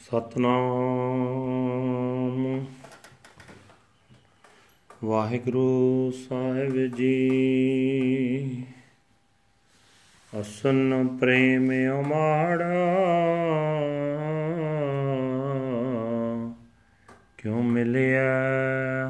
ਸਤਨਾਮ। 0.00 2.64
ਵਾਹਿਗੁਰੂ 5.04 6.12
ਸਾਹਿਬ 6.28 6.94
ਜੀ, 6.94 8.66
ਅਸਨ 10.40 11.16
ਪ੍ਰੇਮ 11.20 11.92
ਉਮਾੜਾ 11.92 12.70
ਕਿਉ 17.38 17.62
ਮਿਲਿਆ 17.62 18.30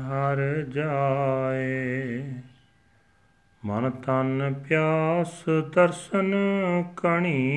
ਹਰ 0.01 0.63
ਜਾਏ? 0.63 2.25
ਮਨ 3.65 3.91
ਤਨ 3.91 4.55
ਪਿਆਸ 4.69 5.45
ਦਰਸ਼ਨ 5.75 6.35
ਕਣੀ। 6.97 7.57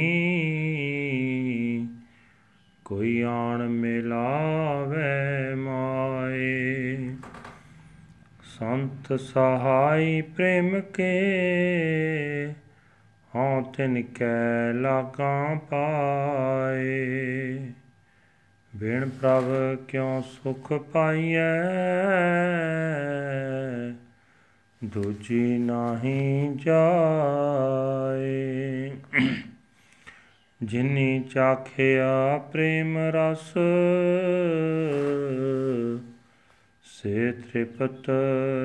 ਕੋਈ 2.86 3.22
ਆਣ 3.22 3.68
ਮਿਲਾਵੇ 3.68 5.56
ਮਾਏ। 5.56 6.98
ਸੰਤ 8.44 9.20
ਸਹਾਈ 9.20 10.22
ਪ੍ਰੇਮ 10.22 10.82
ਕੇ, 10.82 11.34
ਹਾਂ 13.36 13.62
ਤਿਨ 13.62 14.02
ਕੈ 14.02 14.74
ਲਾਗਾਂ 14.74 15.56
ਪਾਏ। 15.56 17.60
ਬਿਨ 18.76 19.10
ਪ੍ਰਭ 19.10 19.78
ਕਿਉ 19.88 20.22
ਸੁਖ 20.22 20.74
ਪਾਈਐ? 20.74 21.62
ਦੂਜੀ 24.84 25.58
ਨਾਹੀ 25.58 26.60
ਜਾਏ। 26.66 28.92
ਜਿਨੀ 30.64 31.24
ਚਾਖਿਆ 31.24 32.38
ਪ੍ਰੇਮ 32.38 32.98
ਰਸ, 32.98 33.54
ਸੇ 36.84 37.32
ਤ੍ਰਿਪਤ 37.32 38.10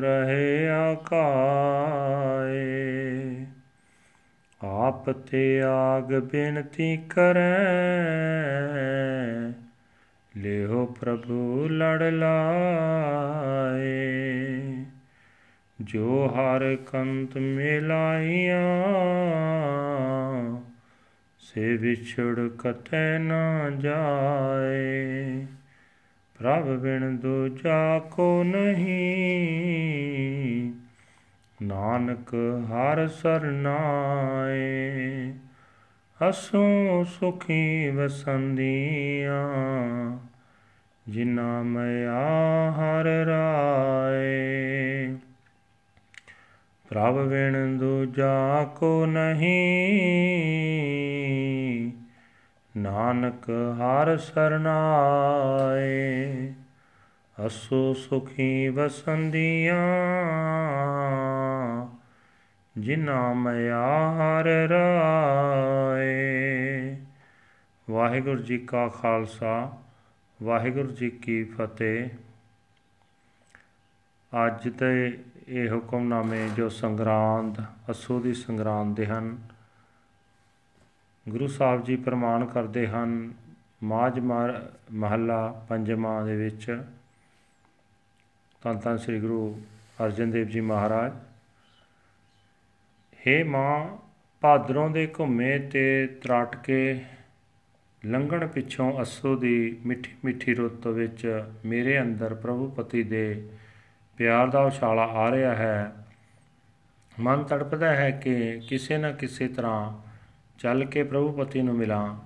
ਰਹੇ 0.00 0.68
ਆਕਾਏ। 0.68 2.66
ਆਪ 4.64 5.10
ਤੇ 5.10 5.62
ਆਗ 5.62 6.14
ਬੇਨਤੀ 6.18 6.96
ਕਰੈ, 6.96 7.58
ਲਿਓ 10.36 10.86
ਪ੍ਰਭੂ 11.00 11.68
ਲੜ 11.68 12.02
ਲਾਏ। 12.02 13.98
ਜੋ 15.80 16.26
ਹਰ 16.26 16.76
ਕੰਤ 16.92 17.36
ਮਿਲਾਈਆਂ 17.36 18.68
ਸੇ 21.48 21.76
ਵਿਛੜ 21.76 22.50
ਕਤੈ 22.58 23.18
ਨਾ 23.18 23.70
ਜਾਏ। 23.70 25.46
ਪ੍ਰਭ 26.38 26.66
ਬਿਨ 26.66 27.16
ਦੂਜਾ 27.16 27.98
ਕੋ 27.98 28.44
ਨਹੀਂ। 28.44 30.72
ਨਾਨਕ 31.62 32.36
ਹਰ 32.70 33.08
ਸਰਨਾਏ 33.08 35.32
ਅਸੋ 36.28 37.04
ਸੁਖੀ 37.04 37.90
ਵਸੰਦੀਆਂ। 37.90 39.48
ਜਿਨਾ 41.08 41.62
ਮਿਆ 41.62 42.70
ਹਰ 42.70 43.04
ਰਾਏ। 43.04 45.16
ਪ੍ਰਭ 46.88 47.14
ਵਿਣ 47.14 47.78
ਦੂਜਾ 47.78 48.64
ਕੋ 48.64 49.06
ਨਹੀਂ। 49.06 49.48
ਨਾਨਕ 52.76 53.50
ਹਰ 53.50 54.16
ਸਰਨਾਏ 54.16 54.94
ਅਸੋ 57.46 57.94
ਸੁਖੀ 57.94 58.68
ਵਸੰਦੀਆਂ 58.68 59.86
ਜਿਨਾ 62.78 63.32
ਮਿਆ 63.32 64.12
ਹਰ 64.12 64.44
ਰਾਏ। 64.44 65.98
ਵਾਹਿਗੁਰੂ 67.90 68.42
ਜੀ 68.42 68.58
ਕਾ 68.58 68.88
ਖਾਲਸਾ, 68.88 69.78
ਵਾਹਿਗੁਰੂ 70.42 70.90
ਜੀ 70.90 71.10
ਕੀ 71.10 71.44
ਫਤਿਹ। 71.44 72.08
ਅੱਜ 74.46 74.78
ਤੇ 74.78 75.18
ਇਹ 75.48 75.70
ਹੁਕਮਨਾਮੇ 75.70 76.48
ਜੋ 76.48 76.68
ਸੰਗਰਾਂਦ, 76.68 77.64
ਅਸੂ 77.90 78.20
ਦੀ 78.20 78.34
ਸੰਗਰਾਂਦ 78.34 78.96
ਦੇ 78.96 79.06
ਹਨ। 79.06 79.38
ਗੁਰੂ 81.28 81.46
ਸਾਹਿਬ 81.46 81.84
ਜੀ 81.84 81.96
ਪ੍ਰਮਾਣ 81.96 82.44
ਕਰਦੇ 82.46 82.86
ਹਨ, 82.86 83.32
ਮਾਝ 83.82 84.18
ਮਹੱਲਾ 84.92 85.66
ਪੰਜਵਾਂ 85.68 86.24
ਦੇ 86.26 86.36
ਵਿੱਚ। 86.36 86.82
ਤਾਂ 88.62 88.74
ਤਾਂ 88.74 88.96
ਸ੍ਰੀ 88.98 89.20
ਗੁਰੂ 89.20 89.62
ਅਰਜਨ 90.04 90.30
ਦੇਵ 90.30 90.46
ਜੀ 90.46 90.60
ਮਹਾਰਾਜ, 90.60 91.12
ਹੇ 93.26 93.42
ਮਾਂ, 93.42 93.96
ਭਾਦਰੋਂ 94.40 94.90
ਦੇ 94.90 95.12
ਘੁੰਮੇ 95.18 95.58
ਤੇ 95.58 96.06
ਤਰਾਟ 96.06 96.56
ਕੇ 96.56 97.04
ਲੰਘਣ 98.06 98.46
ਪਿੱਛੋਂ 98.46 99.02
ਅਸੂ 99.02 99.36
ਦੀ 99.36 99.78
ਮਿੱਠੀ 99.86 100.12
ਮਿੱਠੀ 100.24 100.54
ਰੁੱਤ 100.54 100.86
ਵਿੱਚ 100.86 101.44
ਮੇਰੇ 101.64 102.00
ਅੰਦਰ 102.00 102.34
ਪ੍ਰਭੂ 102.34 102.70
ਪਤੀ 102.70 103.02
ਦੇ 103.02 103.48
ਪਿਆਰ 104.18 104.48
ਦਾ 104.48 104.60
ਉਛਾਲਾ 104.60 105.02
ਆ 105.02 105.30
ਰਿਹਾ 105.30 105.54
ਹੈ। 105.54 105.92
ਮਨ 107.20 107.44
ਤੜਪਦਾ 107.44 107.96
ਹੈ 107.96 108.10
ਕਿ 108.10 108.60
ਕਿਸੇ 108.68 108.98
ਨਾ 108.98 109.12
ਕਿਸੇ 109.12 109.48
ਤਰ੍ਹਾਂ 109.48 109.98
ਚੱਲ 110.58 110.84
ਕੇ 110.84 111.02
ਪ੍ਰਭੂ 111.02 111.32
ਪਤੀ 111.32 111.62
ਨੂੰ 111.62 111.74
ਮਿਲਾਂ। 111.74 112.16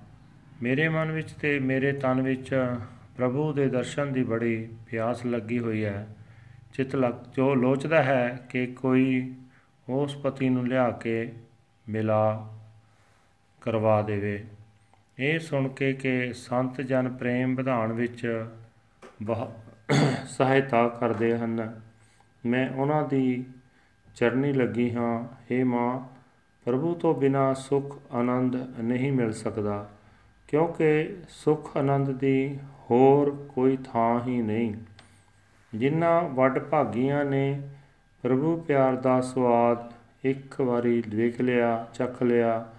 ਮੇਰੇ 0.63 0.89
ਮਨ 0.89 1.11
ਵਿੱਚ 1.11 1.31
ਤੇ 1.31 1.59
ਮੇਰੇ 1.59 1.91
ਤਨ 1.91 2.21
ਵਿੱਚ 2.21 2.75
ਪ੍ਰਭੂ 3.17 3.53
ਦੇ 3.53 3.67
ਦਰਸ਼ਨ 3.67 4.13
ਦੀ 4.13 4.23
ਬੜੀ 4.23 4.69
ਪਿਆਸ 4.89 5.25
ਲੱਗੀ 5.25 5.59
ਹੋਈ 5.59 5.85
ਹੈ। 5.85 6.07
ਚਿਤ 6.73 6.95
ਲੱਗ, 6.95 7.13
ਜੋ 7.35 7.55
ਲੋਚਦਾ 7.55 8.03
ਹੈ 8.03 8.39
ਕਿ 8.49 8.67
ਕੋਈ 8.67 9.35
ਉਸ 9.89 10.17
ਪਤੀ 10.17 10.49
ਨੂੰ 10.49 10.67
ਲਿਆ 10.67 10.91
ਕੇ 10.91 11.33
ਮਿਲਾ, 11.89 12.49
ਕਰਵਾ 13.61 14.01
ਦੇਵੇ। 14.01 14.45
ਇਹ 15.19 15.39
ਸੁਣ 15.39 15.67
ਕੇ 15.67 15.93
ਕਿ 15.93 16.33
ਸੰਤ 16.33 16.81
ਜਨ 16.81 17.09
ਪ੍ਰੇਮ 17.09 17.55
ਵਿਧਾਨ 17.55 17.93
ਵਿੱਚ 17.93 18.25
ਬਹੁਤ 18.27 18.72
ਸਹਾਇਤਾ 20.27 20.87
ਕਰਦੇ 20.87 21.37
ਹਨ। 21.37 21.81
ਮੈਂ 22.45 22.69
ਉਹਨਾਂ 22.69 23.07
ਦੀ 23.07 23.45
ਚਰਨੀ 24.15 24.53
ਲੱਗੀ 24.53 24.95
ਹਾਂ। 24.95 25.23
हे 25.23 25.65
ਮਾਂ, 25.65 25.99
ਪ੍ਰਭੂ 26.65 26.95
ਤੋਂ 26.95 27.15
ਬਿਨਾ 27.15 27.53
ਸੁਖ 27.53 27.99
ਆਨੰਦ 28.11 28.55
ਨਹੀਂ 28.79 29.11
ਮਿਲ 29.11 29.33
ਸਕਦਾ, 29.33 29.89
ਕਿਉਂਕਿ 30.47 31.17
ਸੁਖ 31.29 31.77
ਆਨੰਦ 31.77 32.11
ਦੀ 32.11 32.59
ਹੋਰ 32.81 33.47
ਕੋਈ 33.49 33.77
ਥਾਂ 33.77 34.21
ਹੀ 34.21 34.41
ਨਹੀਂ। 34.41 34.73
ਜਿਨ੍ਹਾਂ 35.75 36.21
ਵੱਡ 36.23 36.59
ਭਾਗੀਆਂ 36.59 37.25
ਨੇ 37.25 37.69
ਪ੍ਰਭੂ 38.23 38.57
ਪਿਆਰ 38.57 38.95
ਦਾ 38.95 39.21
ਸਵਾਦ 39.21 39.93
ਇੱਕ 40.23 40.61
ਵਾਰੀ 40.61 41.03
ਵੇਖ 41.09 41.41
ਲਿਆ, 41.41 41.87
ਚੱਖ 41.93 42.23
ਲਿਆ, 42.23 42.73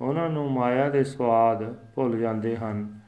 ਉਹਨਾਂ 0.00 0.30
ਨੂੰ 0.30 0.52
ਮਾਇਆ 0.52 0.88
ਦੇ 0.88 1.04
ਸਵਾਦ 1.04 1.72
ਭੁੱਲ 1.94 2.18
ਜਾਂਦੇ 2.18 2.56
ਹਨ। 2.56 2.99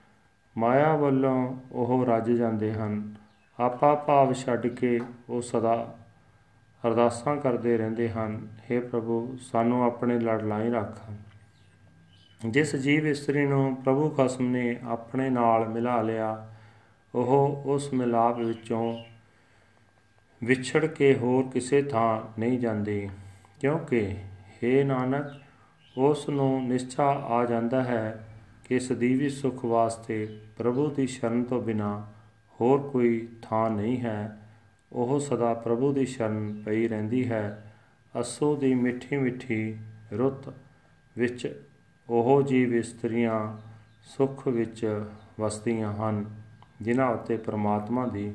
ਮਾਇਆ 0.59 0.97
ਵੱਲੋਂ 0.97 1.57
ਉਹ 1.73 2.07
ਰੱਜ 2.07 2.31
ਜਾਂਦੇ 2.31 2.73
ਹਨ। 2.73 3.15
ਆਪਾ 3.61 3.95
ਭਾਵ 3.95 4.33
ਛੱਡ 4.33 4.67
ਕੇ 4.67 5.01
ਉਹ 5.29 5.43
ਸਦਾ 5.43 5.99
ਅਰਦਾਸਾਂ 6.87 7.37
ਕਰਦੇ 7.37 7.79
ਰਹਿੰਦੇ 7.79 8.11
ਹਨ। 8.11 8.49
हे 8.59 8.87
ਪ੍ਰਭੂ, 8.87 9.39
ਸਾਨੂੰ 9.41 9.85
ਆਪਣੇ 9.85 10.19
ਲੜ 10.19 10.43
ਲਾਈ 10.43 10.71
ਰੱਖ। 10.71 11.01
ਜਿਸ 12.47 12.77
ਜੀਵ 12.77 13.07
ਇਸਤਰੀ 13.07 13.47
ਨੂੰ 13.47 13.77
ਪ੍ਰਭੂ 13.77 14.11
ਖਸਮ 14.11 14.47
ਨੇ 14.47 14.77
ਆਪਣੇ 14.89 15.31
ਨਾਲ 15.31 15.69
ਮਿਲਾ 15.69 16.03
ਲਿਆ, 16.03 16.55
ਉਹ 17.15 17.63
ਉਸ 17.67 17.95
ਮਿਲਾਪ 17.95 18.39
ਵਿੱਚੋਂ 18.39 18.99
ਵਿਛੜ 20.45 20.87
ਕੇ 20.87 21.15
ਹੋਰ 21.15 21.49
ਕਿਸੇ 21.49 21.83
ਥਾਂ 21.83 22.41
ਨਹੀਂ 22.41 22.59
ਜਾਂਦੀ। 22.59 23.09
ਕਿਉਂਕਿ 23.61 24.17
हे 24.37 24.87
ਨਾਨਕ, 24.87 25.27
ਉਸ 25.99 26.29
ਨੂੰ 26.29 26.69
ਨਿਸ਼ਚਾ 26.69 27.07
ਆ 27.07 27.45
ਜਾਂਦਾ 27.45 27.85
ਹੈ 27.85 28.29
ਕਿ 28.73 28.81
ਸਦੀਵੀ 28.81 29.29
ਸੁਖ 29.29 29.65
ਵਾਸਤੇ 29.65 30.41
ਪ੍ਰਭੂ 30.59 30.91
ਦੀ 30.91 31.07
ਸ਼ਰਨ 31.07 31.45
ਤੋਂ 31.45 31.63
ਬਿਨਾ 31.63 32.07
ਹੋਰ 32.61 32.89
ਕੋਈ 32.89 33.29
ਥਾਂ 33.43 33.71
ਨਹੀਂ 33.71 34.01
ਹੈ। 34.01 34.49
ਉਹ 34.93 35.21
ਸਦਾ 35.21 35.55
ਪ੍ਰਭੂ 35.55 35.93
ਦੀ 35.93 36.07
ਸ਼ਰਨ 36.07 36.63
ਪਈ 36.67 36.89
ਰਹਿੰਦੀ 36.89 37.31
ਹੈ। 37.31 37.73
ਅਸੋ 38.21 38.57
ਦੀ 38.57 38.75
ਮਿੱਠੀ 38.75 39.17
ਮਿੱਠੀ 39.17 39.79
ਰੁੱਤ 40.13 40.55
ਵਿੱਚ 41.19 41.67
ਉਹ 42.09 42.43
ਜੀਵ 42.43 42.75
ਇਸਤਰੀਆਂ 42.75 43.59
ਸੁਖ 44.03 44.49
ਵਿੱਚ 44.49 45.05
ਵਸਦੀਆਂ 45.41 45.93
ਹਨ, 45.93 46.43
ਜਿਨ੍ਹਾਂ 46.83 47.11
ਉੱਤੇ 47.11 47.37
ਪ੍ਰਮਾਤਮਾ 47.37 48.07
ਦੀ 48.07 48.33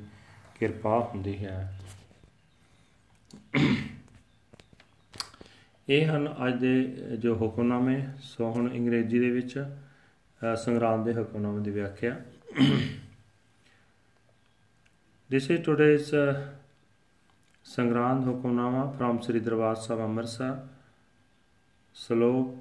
ਕਿਰਪਾ 0.60 1.00
ਹੁੰਦੀ 1.00 1.46
ਹੈ। 1.46 1.80
ਇਹ 5.90 6.06
ਹਨ 6.06 6.36
ਅੱਜ 6.48 6.62
ਦੇ 6.62 6.84
ਜੋ 7.20 7.36
ਹੁਕਮਨਾਮੇ, 7.36 8.08
ਸੋ 8.22 8.52
ਹੁਣ 8.52 8.72
ਅੰਗਰੇਜ਼ੀ 8.72 9.20
ਦੇ 9.20 9.30
ਵਿੱਚ 9.30 9.66
ਸੰਗਰਾਮ 10.56 11.04
ਦੇ 11.04 11.14
ਹੁਕਮਨਾਮੇ 11.14 11.62
ਦੀ 11.62 11.72
ਵਿਆਖਿਆ 11.72 12.22
This 15.30 15.50
is 15.50 15.60
today's 15.60 16.14
uh, 16.14 16.36
Sangrand 17.66 18.24
Hukamnama 18.24 18.98
from 18.98 19.22
Sri 19.22 19.42
Darbar 19.42 19.76
Sahib 19.76 20.00
Amritsar. 20.00 20.60
Slow 21.94 22.58